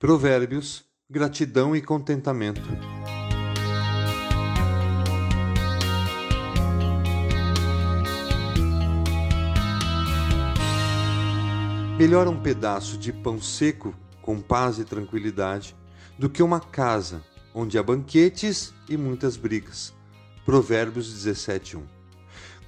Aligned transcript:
Provérbios, 0.00 0.84
gratidão 1.10 1.74
e 1.74 1.82
contentamento. 1.82 2.62
Melhor 11.98 12.28
um 12.28 12.40
pedaço 12.40 12.96
de 12.96 13.12
pão 13.12 13.42
seco 13.42 13.92
com 14.22 14.40
paz 14.40 14.78
e 14.78 14.84
tranquilidade 14.84 15.74
do 16.16 16.30
que 16.30 16.44
uma 16.44 16.60
casa 16.60 17.20
onde 17.52 17.76
há 17.76 17.82
banquetes 17.82 18.72
e 18.88 18.96
muitas 18.96 19.36
brigas. 19.36 19.92
Provérbios 20.44 21.12
17:1. 21.12 21.82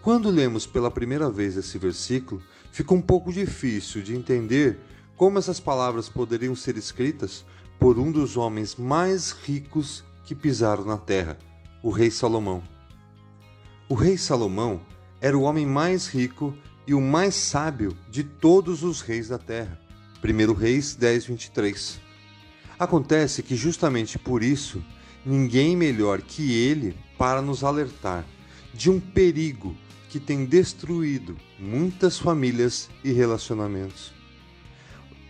Quando 0.00 0.30
lemos 0.30 0.64
pela 0.64 0.92
primeira 0.92 1.28
vez 1.28 1.56
esse 1.56 1.76
versículo, 1.76 2.40
fica 2.70 2.94
um 2.94 3.02
pouco 3.02 3.32
difícil 3.32 4.00
de 4.00 4.14
entender 4.14 4.78
como 5.16 5.38
essas 5.38 5.58
palavras 5.58 6.08
poderiam 6.08 6.54
ser 6.54 6.76
escritas 6.76 7.44
por 7.78 7.98
um 7.98 8.12
dos 8.12 8.36
homens 8.36 8.76
mais 8.76 9.30
ricos 9.32 10.04
que 10.24 10.34
pisaram 10.34 10.84
na 10.84 10.98
terra, 10.98 11.38
o 11.82 11.90
rei 11.90 12.10
Salomão. 12.10 12.62
O 13.88 13.94
rei 13.94 14.18
Salomão 14.18 14.80
era 15.20 15.36
o 15.36 15.42
homem 15.42 15.64
mais 15.64 16.06
rico 16.06 16.54
e 16.86 16.92
o 16.92 17.00
mais 17.00 17.34
sábio 17.34 17.96
de 18.10 18.22
todos 18.22 18.82
os 18.82 19.00
reis 19.00 19.28
da 19.28 19.38
terra. 19.38 19.80
1 20.22 20.52
Reis 20.52 20.94
10, 20.94 21.26
23. 21.26 22.00
Acontece 22.78 23.42
que 23.42 23.56
justamente 23.56 24.18
por 24.18 24.42
isso, 24.42 24.82
ninguém 25.24 25.76
melhor 25.76 26.20
que 26.20 26.52
ele 26.52 26.96
para 27.16 27.40
nos 27.40 27.64
alertar 27.64 28.24
de 28.74 28.90
um 28.90 29.00
perigo 29.00 29.74
que 30.10 30.20
tem 30.20 30.44
destruído 30.44 31.36
muitas 31.58 32.18
famílias 32.18 32.90
e 33.02 33.12
relacionamentos. 33.12 34.15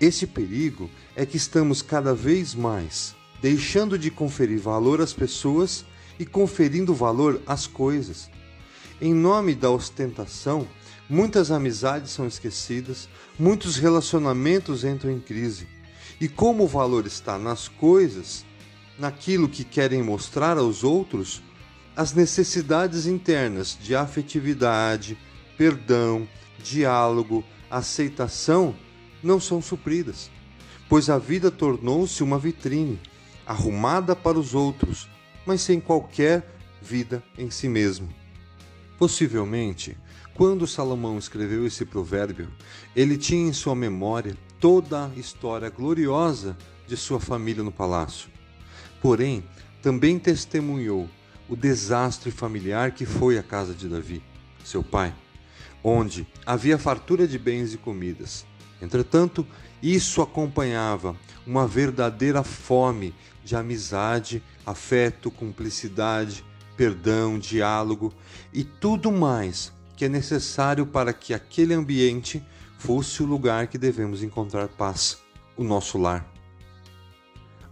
Esse 0.00 0.26
perigo 0.26 0.90
é 1.14 1.24
que 1.24 1.36
estamos 1.36 1.80
cada 1.80 2.14
vez 2.14 2.54
mais 2.54 3.16
deixando 3.40 3.98
de 3.98 4.10
conferir 4.10 4.58
valor 4.58 5.00
às 5.00 5.12
pessoas 5.12 5.84
e 6.18 6.24
conferindo 6.24 6.94
valor 6.94 7.40
às 7.46 7.66
coisas. 7.66 8.30
Em 9.00 9.14
nome 9.14 9.54
da 9.54 9.70
ostentação, 9.70 10.66
muitas 11.08 11.50
amizades 11.50 12.10
são 12.10 12.26
esquecidas, 12.26 13.08
muitos 13.38 13.76
relacionamentos 13.76 14.84
entram 14.84 15.12
em 15.12 15.20
crise. 15.20 15.68
E 16.20 16.28
como 16.28 16.64
o 16.64 16.68
valor 16.68 17.06
está 17.06 17.38
nas 17.38 17.68
coisas, 17.68 18.44
naquilo 18.98 19.48
que 19.48 19.64
querem 19.64 20.02
mostrar 20.02 20.56
aos 20.56 20.82
outros, 20.82 21.42
as 21.94 22.14
necessidades 22.14 23.06
internas 23.06 23.76
de 23.80 23.94
afetividade, 23.94 25.16
perdão, 25.58 26.26
diálogo, 26.58 27.44
aceitação 27.70 28.74
não 29.26 29.40
são 29.40 29.60
supridas, 29.60 30.30
pois 30.88 31.10
a 31.10 31.18
vida 31.18 31.50
tornou-se 31.50 32.22
uma 32.22 32.38
vitrine, 32.38 32.98
arrumada 33.44 34.14
para 34.14 34.38
os 34.38 34.54
outros, 34.54 35.08
mas 35.44 35.60
sem 35.60 35.80
qualquer 35.80 36.56
vida 36.80 37.22
em 37.36 37.50
si 37.50 37.68
mesmo. 37.68 38.08
Possivelmente, 38.98 39.96
quando 40.34 40.66
Salomão 40.66 41.18
escreveu 41.18 41.66
esse 41.66 41.84
provérbio, 41.84 42.48
ele 42.94 43.18
tinha 43.18 43.48
em 43.48 43.52
sua 43.52 43.74
memória 43.74 44.36
toda 44.60 45.06
a 45.06 45.18
história 45.18 45.68
gloriosa 45.68 46.56
de 46.86 46.96
sua 46.96 47.20
família 47.20 47.62
no 47.62 47.72
palácio. 47.72 48.30
Porém, 49.02 49.44
também 49.82 50.18
testemunhou 50.18 51.08
o 51.48 51.56
desastre 51.56 52.30
familiar 52.30 52.92
que 52.92 53.04
foi 53.04 53.38
a 53.38 53.42
casa 53.42 53.74
de 53.74 53.88
Davi, 53.88 54.22
seu 54.64 54.82
pai, 54.82 55.14
onde 55.82 56.26
havia 56.44 56.78
fartura 56.78 57.26
de 57.26 57.38
bens 57.38 57.74
e 57.74 57.78
comidas, 57.78 58.46
Entretanto, 58.80 59.46
isso 59.82 60.22
acompanhava 60.22 61.16
uma 61.46 61.66
verdadeira 61.66 62.42
fome 62.42 63.14
de 63.44 63.54
amizade, 63.54 64.42
afeto, 64.64 65.30
cumplicidade, 65.30 66.44
perdão, 66.76 67.38
diálogo 67.38 68.12
e 68.52 68.64
tudo 68.64 69.10
mais 69.10 69.72
que 69.96 70.04
é 70.04 70.08
necessário 70.08 70.84
para 70.84 71.12
que 71.12 71.32
aquele 71.32 71.72
ambiente 71.72 72.44
fosse 72.78 73.22
o 73.22 73.26
lugar 73.26 73.66
que 73.66 73.78
devemos 73.78 74.22
encontrar 74.22 74.68
paz, 74.68 75.18
o 75.56 75.64
nosso 75.64 75.96
lar. 75.96 76.30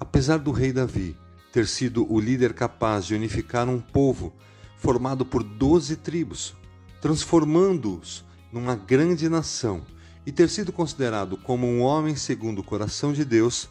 Apesar 0.00 0.38
do 0.38 0.50
rei 0.50 0.72
Davi 0.72 1.16
ter 1.53 1.66
sido 1.66 2.10
o 2.10 2.19
líder 2.19 2.54
capaz 2.54 3.04
de 3.04 3.15
unificar 3.15 3.69
um 3.69 3.81
povo 3.81 4.32
formado 4.78 5.25
por 5.25 5.42
doze 5.42 5.97
tribos, 5.97 6.54
transformando-os 7.00 8.25
numa 8.50 8.75
grande 8.75 9.28
nação, 9.28 9.82
e 10.26 10.32
ter 10.32 10.48
sido 10.48 10.72
considerado 10.72 11.36
como 11.36 11.66
um 11.66 11.80
homem 11.80 12.16
segundo 12.16 12.60
o 12.60 12.64
coração 12.64 13.12
de 13.12 13.24
Deus, 13.24 13.68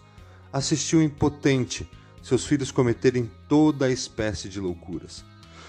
assistiu 0.52 1.02
impotente 1.02 1.90
seus 2.22 2.46
filhos 2.46 2.72
cometerem 2.72 3.30
toda 3.50 3.86
a 3.86 3.92
espécie 3.92 4.48
de 4.48 4.60
loucuras. 4.60 5.26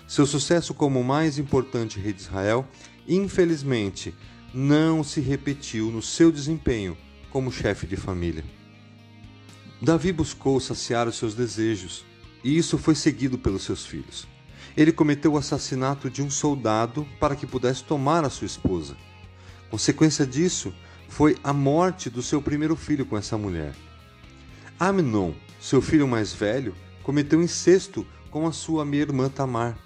Seu 0.07 0.27
sucesso 0.27 0.75
como 0.75 1.01
o 1.01 1.05
mais 1.05 1.39
importante 1.39 1.99
rei 1.99 2.13
de 2.13 2.21
Israel, 2.21 2.69
infelizmente, 3.09 4.15
não 4.53 5.03
se 5.03 5.21
repetiu 5.21 5.91
no 5.91 6.01
seu 6.01 6.31
desempenho 6.31 6.97
como 7.31 7.51
chefe 7.51 7.87
de 7.87 7.97
família. 7.97 8.45
Davi 9.83 10.13
buscou 10.13 10.61
saciar 10.61 11.09
os 11.09 11.17
seus 11.17 11.35
desejos, 11.35 12.05
e 12.45 12.57
isso 12.57 12.79
foi 12.79 12.95
seguido 12.95 13.37
pelos 13.37 13.65
seus 13.65 13.85
filhos. 13.85 14.27
Ele 14.77 14.93
cometeu 14.93 15.33
o 15.33 15.39
assassinato 15.39 16.09
de 16.09 16.23
um 16.23 16.31
soldado 16.31 17.07
para 17.19 17.35
que 17.35 17.47
pudesse 17.47 17.83
tomar 17.83 18.25
a 18.25 18.31
sua 18.31 18.47
esposa. 18.47 18.97
Consequência 19.71 20.27
disso 20.27 20.73
foi 21.09 21.37
a 21.43 21.53
morte 21.53 22.11
do 22.11 22.23
seu 22.23 22.41
primeiro 22.43 22.77
filho 22.77 23.07
com 23.07 23.17
essa 23.17 23.39
mulher. 23.39 23.75
Amnon, 24.79 25.33
seu 25.61 25.81
filho 25.81 26.09
mais 26.09 26.33
velho, 26.33 26.75
cometeu 27.03 27.41
incesto 27.41 28.07
com 28.31 28.47
a 28.47 28.53
sua 28.53 28.85
meia-irmã 28.85 29.29
Tamar, 29.29 29.79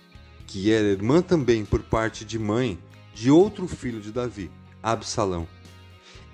que 0.47 0.73
era 0.73 0.87
irmã 0.87 1.21
também 1.21 1.65
por 1.65 1.83
parte 1.83 2.25
de 2.25 2.39
mãe 2.39 2.79
de 3.15 3.31
outro 3.31 3.69
filho 3.69 4.01
de 4.01 4.11
Davi, 4.11 4.51
Absalão. 4.83 5.47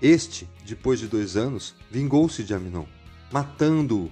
Este, 0.00 0.48
depois 0.64 1.00
de 1.00 1.08
dois 1.08 1.36
anos, 1.36 1.74
vingou-se 1.90 2.44
de 2.44 2.54
Amnon, 2.54 2.86
matando-o. 3.32 4.10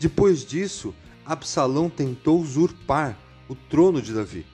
Depois 0.00 0.44
disso, 0.44 0.94
Absalão 1.24 1.88
tentou 1.88 2.40
usurpar 2.40 3.16
o 3.48 3.54
trono 3.54 4.02
de 4.02 4.12
Davi, 4.12 4.44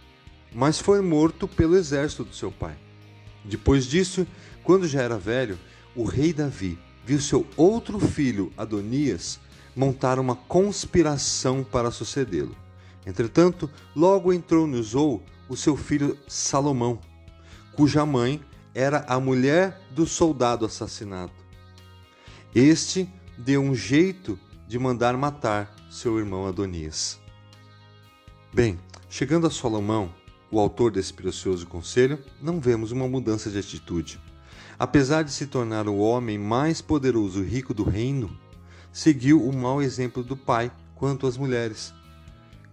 mas 0.53 0.78
foi 0.78 1.01
morto 1.01 1.49
pelo 1.49 1.77
exército 1.77 2.25
do 2.25 2.34
seu 2.34 2.53
pai. 2.53 2.77
Depois 3.45 3.87
disso, 3.87 4.27
quando 4.62 4.87
já 4.87 5.03
era 5.03 5.19
velho, 5.19 5.59
o 5.95 6.05
rei 6.05 6.33
Davi 6.33 6.78
viu 7.05 7.21
seu 7.21 7.47
outro 7.56 7.99
filho, 7.99 8.53
Adonias, 8.56 9.41
montar 9.75 10.19
uma 10.19 10.37
conspiração 10.37 11.65
para 11.65 11.91
sucedê-lo. 11.91 12.55
Entretanto, 13.06 13.71
logo 13.97 14.33
entrou 14.33 14.67
no 14.67 14.83
Zou 14.83 15.23
o 15.49 15.56
seu 15.56 15.77
filho 15.77 16.19
Salomão, 16.28 17.01
cuja 17.73 18.05
mãe 18.05 18.41
era 18.75 19.05
a 19.09 19.19
mulher 19.19 19.81
do 19.91 20.07
soldado 20.07 20.65
assassinado. 20.65 21.33
Este 22.55 23.09
deu 23.37 23.62
um 23.62 23.75
jeito 23.75 24.39
de 24.69 24.78
mandar 24.78 25.17
matar 25.17 25.75
seu 25.91 26.19
irmão 26.19 26.47
Adonias. 26.47 27.19
Bem, 28.53 28.78
chegando 29.09 29.47
a 29.47 29.51
Salomão, 29.51 30.12
o 30.50 30.59
autor 30.59 30.91
desse 30.91 31.12
precioso 31.12 31.66
conselho, 31.66 32.19
não 32.43 32.61
vemos 32.61 32.91
uma 32.91 33.06
mudança 33.06 33.50
de 33.50 33.59
atitude. 33.59 34.21
Apesar 34.78 35.22
de 35.22 35.31
se 35.31 35.47
tornar 35.47 35.87
o 35.88 35.99
homem 35.99 36.38
mais 36.38 36.81
poderoso 36.81 37.43
e 37.43 37.47
rico 37.47 37.72
do 37.72 37.84
reino, 37.84 38.37
seguiu 38.93 39.47
o 39.47 39.55
mau 39.55 39.81
exemplo 39.81 40.22
do 40.22 40.37
pai 40.37 40.72
quanto 40.94 41.27
às 41.27 41.37
mulheres. 41.37 41.93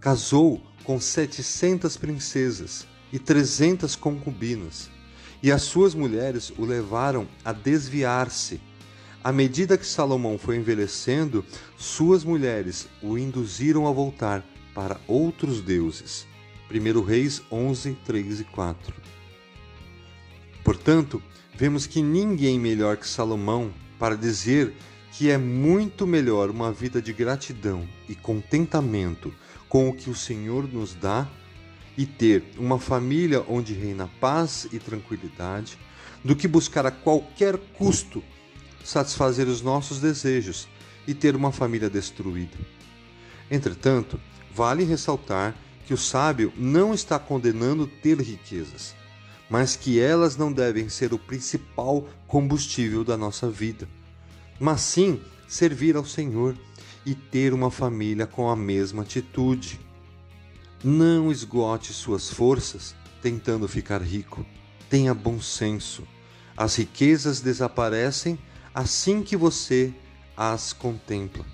Casou 0.00 0.62
com 0.84 1.00
700 1.00 1.96
princesas 1.96 2.86
e 3.12 3.18
300 3.18 3.94
concubinas, 3.94 4.90
e 5.42 5.52
as 5.52 5.62
suas 5.62 5.94
mulheres 5.94 6.50
o 6.58 6.64
levaram 6.64 7.28
a 7.44 7.52
desviar-se. 7.52 8.60
À 9.22 9.32
medida 9.32 9.76
que 9.76 9.86
Salomão 9.86 10.38
foi 10.38 10.56
envelhecendo, 10.56 11.44
suas 11.76 12.24
mulheres 12.24 12.88
o 13.02 13.18
induziram 13.18 13.86
a 13.86 13.92
voltar 13.92 14.44
para 14.74 15.00
outros 15.06 15.60
deuses. 15.60 16.26
1 16.70 17.02
Reis 17.02 17.42
11, 17.50 17.96
3 18.04 18.40
e 18.40 18.44
4. 18.44 18.94
Portanto, 20.62 21.22
vemos 21.54 21.86
que 21.86 22.02
ninguém 22.02 22.58
melhor 22.58 22.96
que 22.96 23.08
Salomão 23.08 23.72
para 23.98 24.16
dizer 24.16 24.74
que 25.12 25.30
é 25.30 25.38
muito 25.38 26.06
melhor 26.06 26.50
uma 26.50 26.70
vida 26.70 27.00
de 27.00 27.12
gratidão 27.12 27.88
e 28.08 28.14
contentamento 28.14 29.32
com 29.68 29.88
o 29.88 29.94
que 29.94 30.10
o 30.10 30.14
Senhor 30.14 30.72
nos 30.72 30.94
dá 30.94 31.26
e 31.96 32.06
ter 32.06 32.44
uma 32.56 32.78
família 32.78 33.44
onde 33.48 33.74
reina 33.74 34.08
paz 34.20 34.68
e 34.70 34.78
tranquilidade, 34.78 35.76
do 36.22 36.36
que 36.36 36.46
buscar 36.46 36.86
a 36.86 36.90
qualquer 36.90 37.56
custo 37.76 38.22
satisfazer 38.84 39.48
os 39.48 39.60
nossos 39.62 40.00
desejos 40.00 40.68
e 41.06 41.14
ter 41.14 41.34
uma 41.34 41.50
família 41.50 41.90
destruída. 41.90 42.56
Entretanto, 43.50 44.20
vale 44.54 44.84
ressaltar 44.84 45.54
que 45.88 45.94
o 45.94 45.96
sábio 45.96 46.52
não 46.54 46.92
está 46.92 47.18
condenando 47.18 47.86
ter 47.86 48.20
riquezas, 48.20 48.94
mas 49.48 49.74
que 49.74 49.98
elas 49.98 50.36
não 50.36 50.52
devem 50.52 50.86
ser 50.90 51.14
o 51.14 51.18
principal 51.18 52.06
combustível 52.26 53.02
da 53.02 53.16
nossa 53.16 53.48
vida, 53.48 53.88
mas 54.60 54.82
sim 54.82 55.18
servir 55.48 55.96
ao 55.96 56.04
Senhor 56.04 56.54
e 57.06 57.14
ter 57.14 57.54
uma 57.54 57.70
família 57.70 58.26
com 58.26 58.50
a 58.50 58.54
mesma 58.54 59.00
atitude. 59.00 59.80
Não 60.84 61.32
esgote 61.32 61.94
suas 61.94 62.28
forças 62.28 62.94
tentando 63.22 63.66
ficar 63.66 64.02
rico. 64.02 64.44
Tenha 64.90 65.14
bom 65.14 65.40
senso. 65.40 66.06
As 66.54 66.76
riquezas 66.76 67.40
desaparecem 67.40 68.38
assim 68.74 69.22
que 69.22 69.38
você 69.38 69.94
as 70.36 70.74
contempla. 70.74 71.46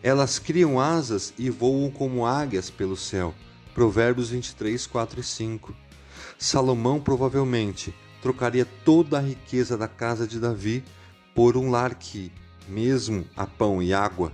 Elas 0.00 0.38
criam 0.38 0.78
asas 0.78 1.34
e 1.36 1.50
voam 1.50 1.90
como 1.90 2.24
águias 2.24 2.70
pelo 2.70 2.96
céu. 2.96 3.34
Provérbios 3.74 4.30
23, 4.30 4.86
4 4.86 5.18
e 5.18 5.22
5. 5.24 5.74
Salomão 6.38 7.00
provavelmente 7.00 7.92
trocaria 8.22 8.64
toda 8.64 9.18
a 9.18 9.20
riqueza 9.20 9.76
da 9.76 9.88
casa 9.88 10.28
de 10.28 10.38
Davi 10.38 10.84
por 11.34 11.56
um 11.56 11.70
lar 11.70 11.96
que, 11.96 12.30
mesmo 12.68 13.26
a 13.36 13.46
pão 13.46 13.82
e 13.82 13.92
água, 13.92 14.32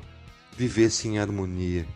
vivesse 0.54 1.08
em 1.08 1.18
harmonia. 1.18 1.88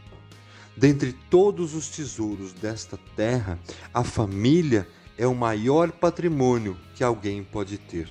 Dentre 0.75 1.13
todos 1.29 1.75
os 1.75 1.89
tesouros 1.89 2.55
desta 2.55 2.99
terra, 3.15 3.59
a 3.93 4.03
família 4.03 4.89
é 5.19 5.27
o 5.27 5.35
maior 5.35 5.93
patrimônio 5.93 6.77
que 6.95 7.05
alguém 7.05 7.45
pode 7.45 7.77
ter. 7.77 8.11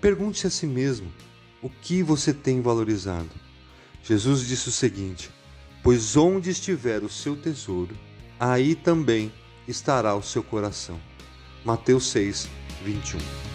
Pergunte 0.00 0.46
a 0.46 0.50
si 0.50 0.66
mesmo: 0.66 1.12
o 1.60 1.68
que 1.68 2.02
você 2.02 2.32
tem 2.32 2.62
valorizado? 2.62 3.30
Jesus 4.02 4.46
disse 4.46 4.70
o 4.70 4.72
seguinte: 4.72 5.30
Pois 5.82 6.16
onde 6.16 6.48
estiver 6.48 7.02
o 7.04 7.10
seu 7.10 7.36
tesouro, 7.36 7.94
aí 8.42 8.74
também 8.74 9.32
estará 9.68 10.16
o 10.16 10.22
seu 10.22 10.42
coração. 10.42 10.98
Mateus 11.64 12.10
6, 12.10 12.48
21. 12.84 13.51